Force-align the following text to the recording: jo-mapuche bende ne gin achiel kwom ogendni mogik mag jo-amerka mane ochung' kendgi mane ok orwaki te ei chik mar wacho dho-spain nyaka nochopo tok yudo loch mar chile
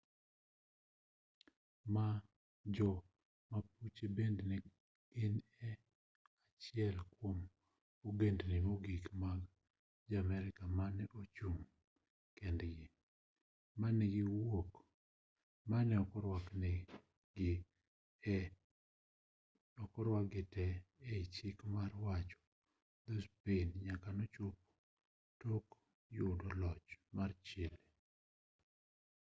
jo-mapuche 2.75 4.05
bende 4.15 4.43
ne 4.49 4.57
gin 5.15 5.35
achiel 5.67 6.95
kwom 7.13 7.37
ogendni 8.07 8.57
mogik 8.67 9.05
mag 9.21 9.39
jo-amerka 10.09 10.63
mane 10.77 11.03
ochung' 11.21 11.65
kendgi 12.37 12.83
mane 15.69 15.95
ok 19.79 19.93
orwaki 20.03 20.41
te 20.53 20.65
ei 21.13 21.23
chik 21.35 21.57
mar 21.75 21.91
wacho 22.05 22.39
dho-spain 23.05 23.67
nyaka 23.85 24.09
nochopo 24.17 24.63
tok 25.41 25.65
yudo 26.17 26.47
loch 26.61 26.85
mar 27.15 27.31
chile 27.47 27.79